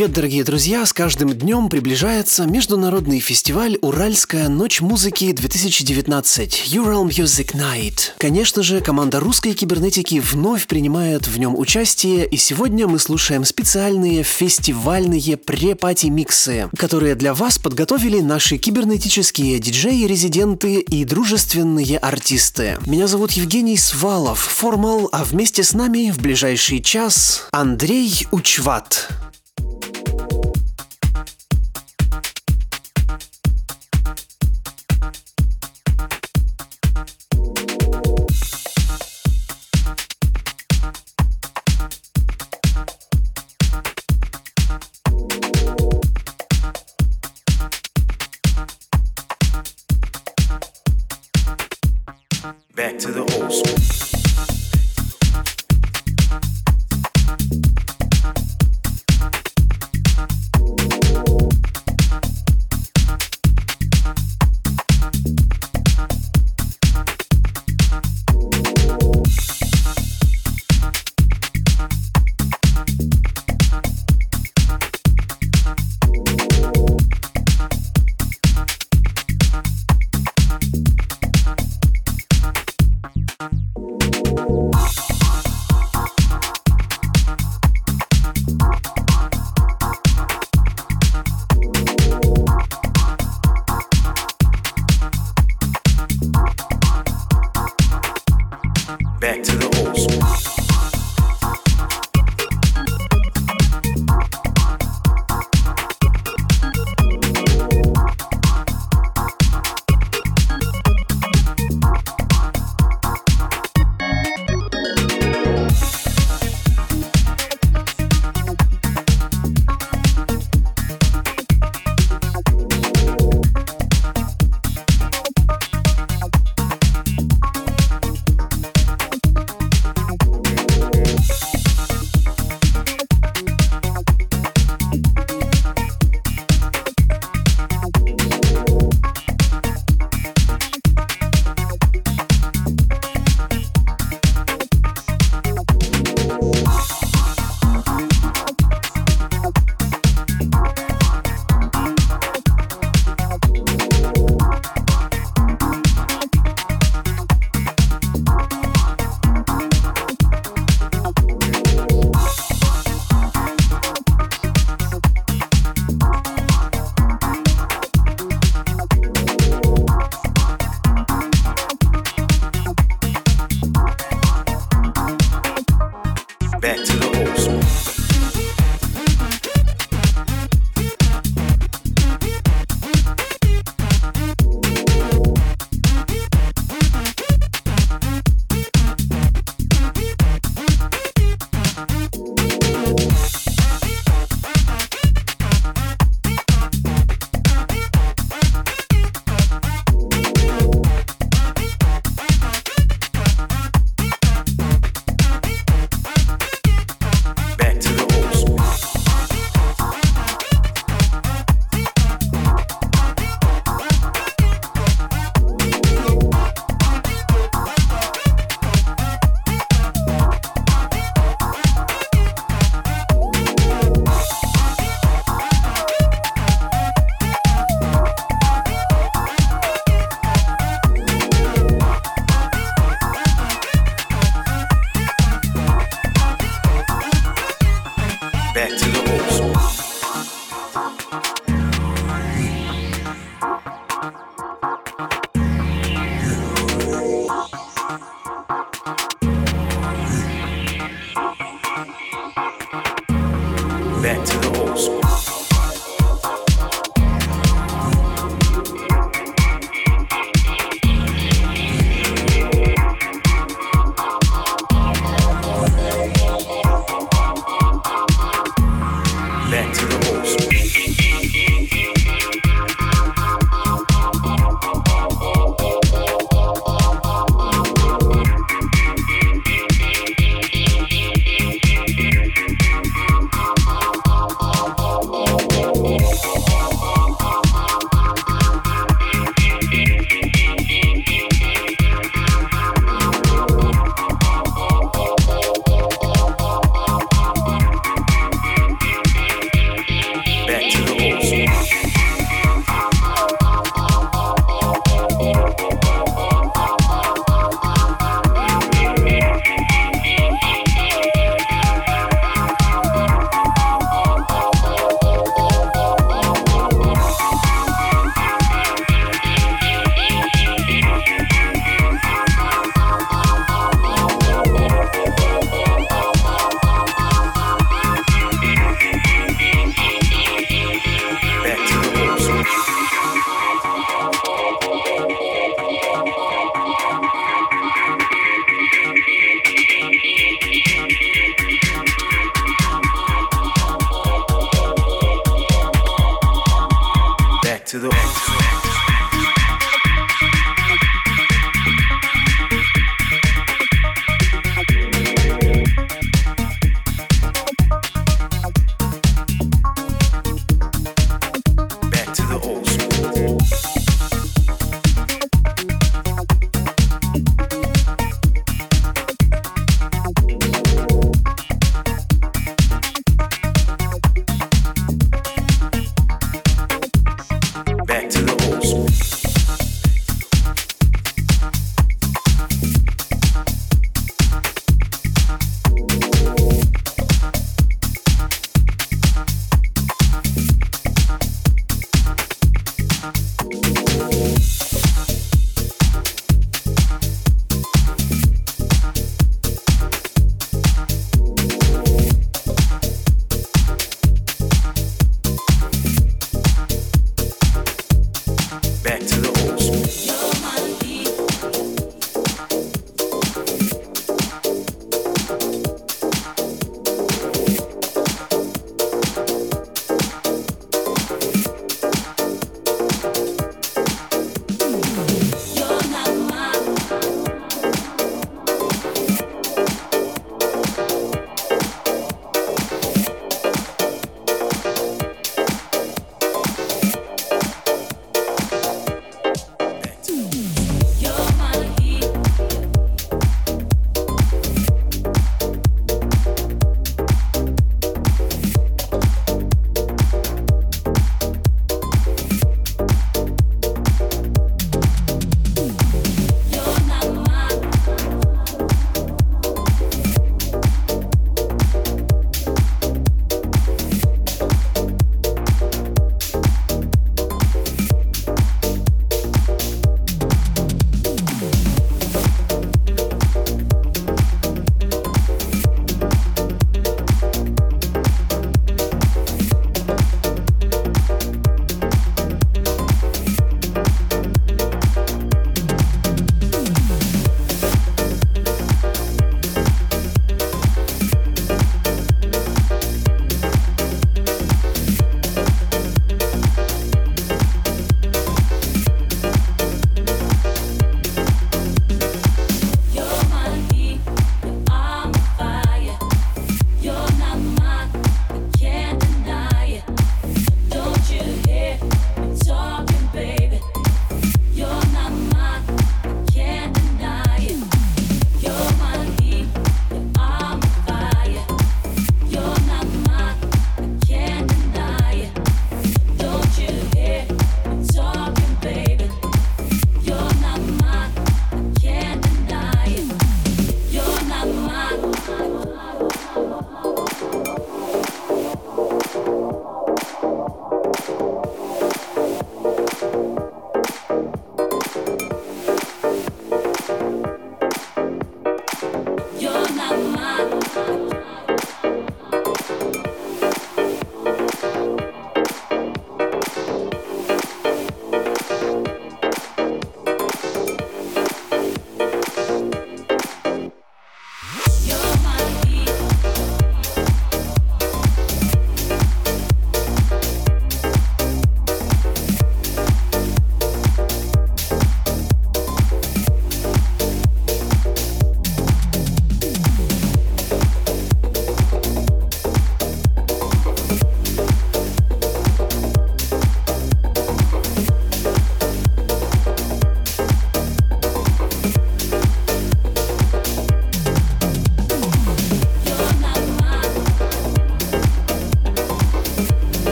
Привет, 0.00 0.14
дорогие 0.14 0.44
друзья! 0.44 0.86
С 0.86 0.94
каждым 0.94 1.28
днем 1.34 1.68
приближается 1.68 2.46
международный 2.46 3.20
фестиваль 3.20 3.76
«Уральская 3.82 4.48
ночь 4.48 4.80
музыки-2019» 4.80 6.48
Ural 6.72 7.06
Music 7.06 7.54
Night. 7.54 8.12
Конечно 8.16 8.62
же, 8.62 8.80
команда 8.80 9.20
русской 9.20 9.52
кибернетики 9.52 10.18
вновь 10.18 10.66
принимает 10.68 11.26
в 11.28 11.38
нем 11.38 11.54
участие, 11.54 12.26
и 12.26 12.38
сегодня 12.38 12.88
мы 12.88 12.98
слушаем 12.98 13.44
специальные 13.44 14.22
фестивальные 14.22 15.36
пре-пати-миксы, 15.36 16.70
которые 16.78 17.14
для 17.14 17.34
вас 17.34 17.58
подготовили 17.58 18.20
наши 18.20 18.56
кибернетические 18.56 19.58
диджеи-резиденты 19.58 20.80
и 20.80 21.04
дружественные 21.04 21.98
артисты. 21.98 22.78
Меня 22.86 23.06
зовут 23.06 23.32
Евгений 23.32 23.76
Свалов, 23.76 24.38
формал, 24.38 25.10
а 25.12 25.24
вместе 25.24 25.62
с 25.62 25.74
нами 25.74 26.10
в 26.10 26.22
ближайший 26.22 26.80
час 26.80 27.48
Андрей 27.52 28.26
Учват. 28.30 29.10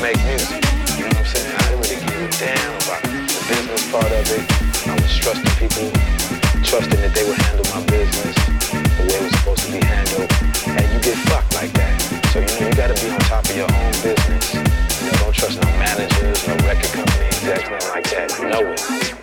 Make 0.00 0.18
music. 0.24 0.62
You 0.94 1.04
know 1.04 1.10
what 1.10 1.18
I'm 1.18 1.26
saying? 1.26 1.54
I 1.54 1.62
didn't 1.66 1.80
really 1.82 1.98
give 1.98 2.22
a 2.22 2.30
damn 2.38 2.74
about 2.86 3.02
the 3.02 3.40
business 3.50 3.82
part 3.90 4.10
of 4.12 4.26
it. 4.30 4.44
I 4.86 4.94
was 4.94 5.16
trusting 5.18 5.54
people, 5.58 5.90
trusting 6.62 7.00
that 7.02 7.12
they 7.14 7.24
would 7.26 7.38
handle 7.50 7.66
my 7.74 7.82
business 7.90 8.36
the 8.70 9.04
way 9.10 9.18
it 9.18 9.22
was 9.22 9.34
supposed 9.38 9.62
to 9.66 9.72
be 9.72 9.82
handled. 9.82 10.30
And 10.66 10.86
you 10.92 11.00
get 11.02 11.18
fucked 11.26 11.54
like 11.54 11.72
that. 11.74 11.98
So 12.30 12.38
you 12.38 12.46
know 12.46 12.68
you 12.68 12.74
gotta 12.74 12.94
be 12.94 13.10
on 13.10 13.20
top 13.26 13.44
of 13.44 13.56
your 13.56 13.66
own 13.70 13.92
business. 14.02 14.54
You 14.54 14.62
know, 14.62 15.18
don't 15.18 15.34
trust 15.34 15.60
no 15.60 15.68
managers, 15.82 16.46
no 16.46 16.54
record 16.62 16.92
company 16.94 17.26
execs, 17.26 17.70
nothing 17.70 17.90
like 17.90 18.10
that. 18.10 18.28
Know 18.42 18.72
it. 18.72 19.17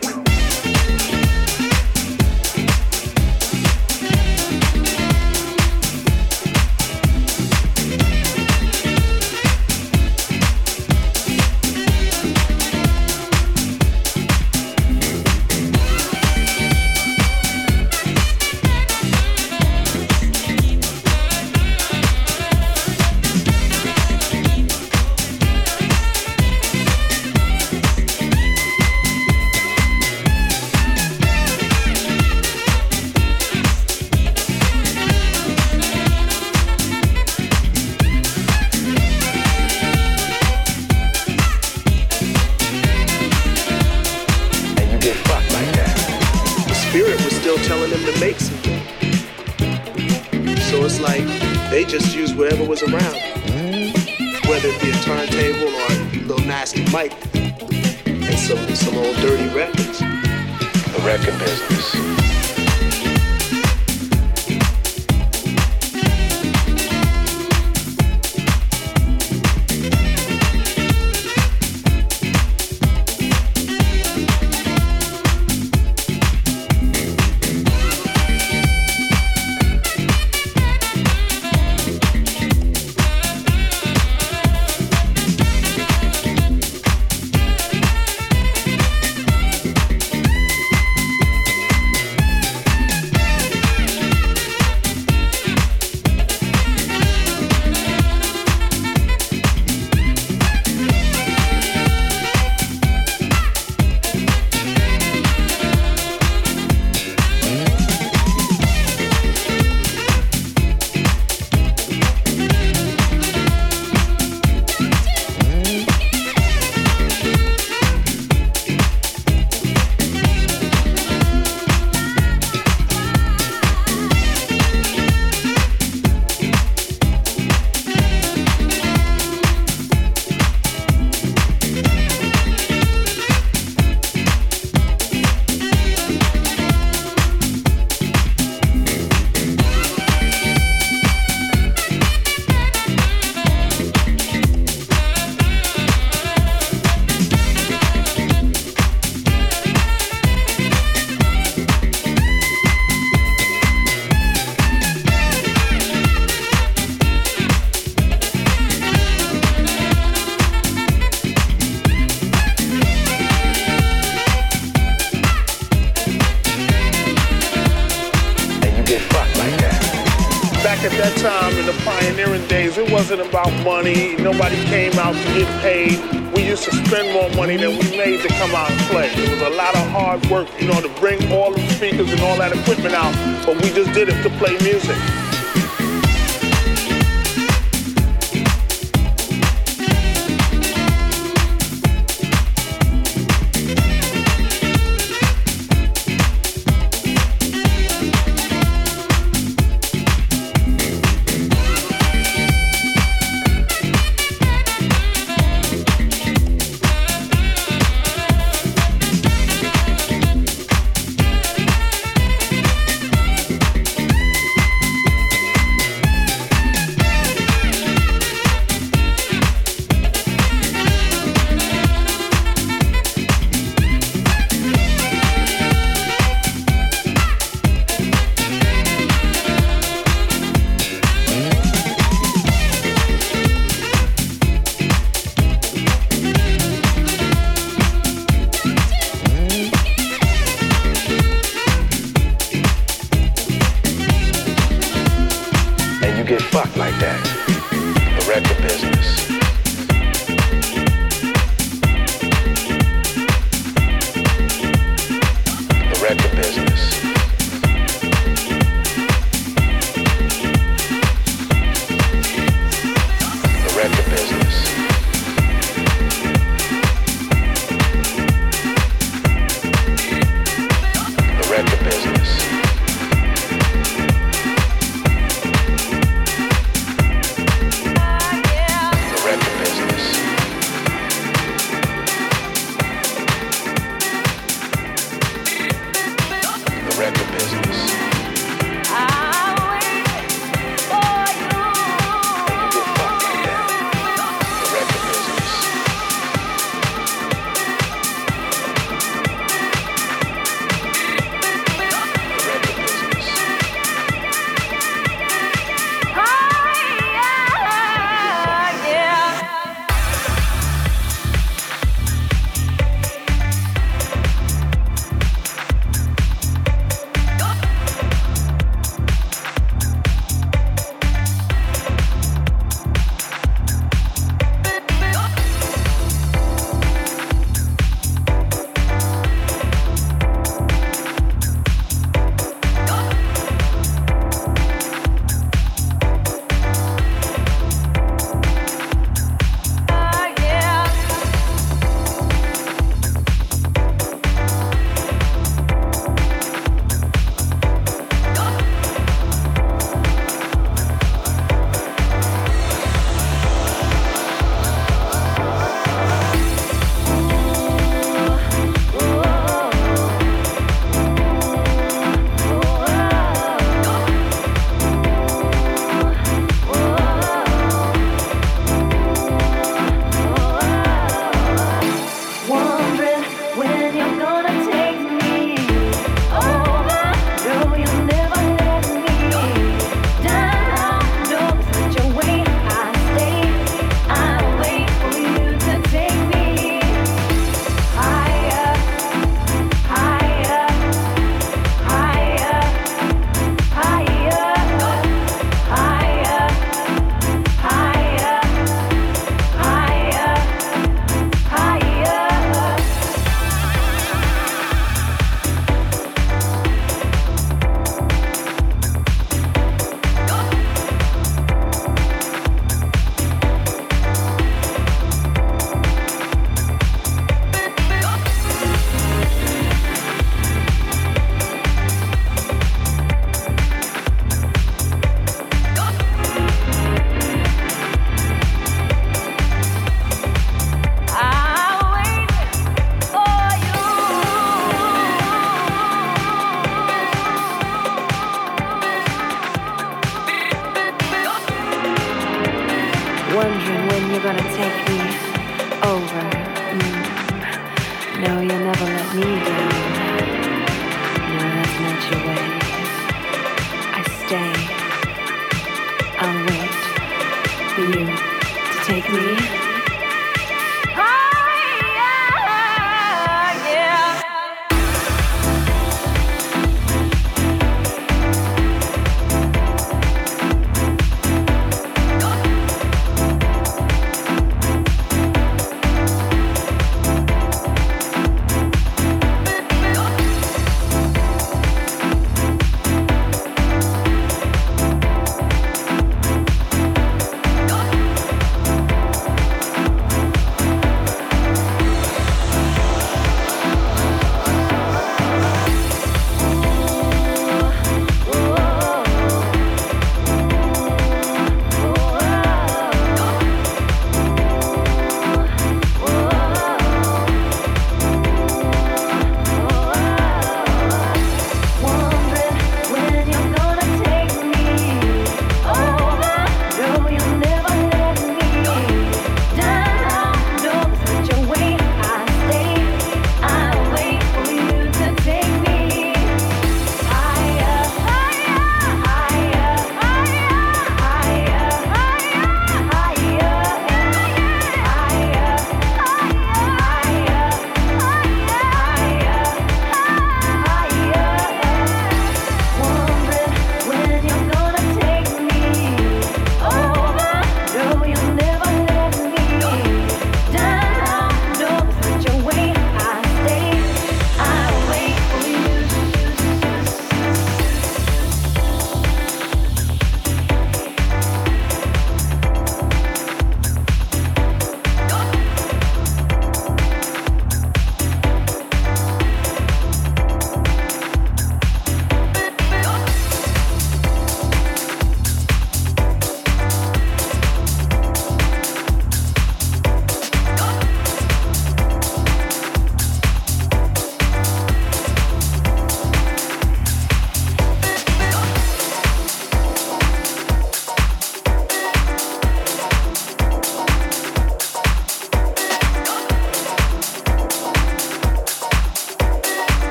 Media. 449.15 449.74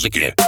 92. 0.00 0.39